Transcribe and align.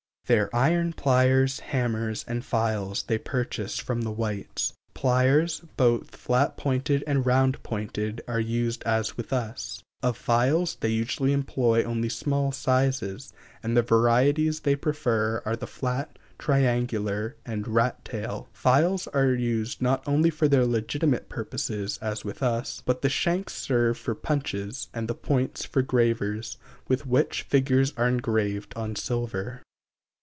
Their 0.27 0.55
iron 0.55 0.93
pliers, 0.93 1.59
hammers, 1.59 2.23
and 2.25 2.45
files 2.45 3.03
they 3.03 3.17
purchase 3.17 3.79
from 3.79 4.03
the 4.03 4.11
whites. 4.11 4.71
Pliers, 4.93 5.59
both 5.75 6.15
flat 6.15 6.55
pointed 6.55 7.03
and 7.05 7.25
round 7.25 7.61
pointed, 7.63 8.21
are 8.29 8.39
used 8.39 8.81
as 8.85 9.17
with 9.17 9.33
us. 9.33 9.83
Of 10.01 10.15
files 10.15 10.77
they 10.79 10.87
usually 10.87 11.33
employ 11.33 11.83
only 11.83 12.07
small 12.07 12.53
sizes, 12.53 13.33
and 13.61 13.75
the 13.75 13.81
varieties 13.81 14.61
they 14.61 14.77
prefer 14.77 15.41
are 15.45 15.57
the 15.57 15.67
flat, 15.67 16.17
triangular, 16.39 17.35
and 17.45 17.67
rat 17.67 18.05
tail. 18.05 18.47
Files 18.53 19.07
are 19.07 19.33
used 19.33 19.81
not 19.81 20.01
only 20.07 20.29
for 20.29 20.47
their 20.47 20.65
legitimate 20.65 21.27
purposes, 21.27 21.97
as 22.01 22.23
with 22.23 22.41
us, 22.41 22.81
but 22.85 23.01
the 23.01 23.09
shanks 23.09 23.53
serve 23.53 23.97
for 23.97 24.15
punches 24.15 24.87
and 24.93 25.09
the 25.09 25.13
points 25.15 25.65
for 25.65 25.81
gravers, 25.81 26.57
with 26.87 27.05
which 27.05 27.41
figures 27.41 27.93
are 27.97 28.07
engraved 28.07 28.73
on 28.77 28.95
silver. 28.95 29.61